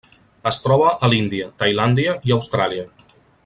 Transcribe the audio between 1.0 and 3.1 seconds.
a l'Índia, Tailàndia i Austràlia.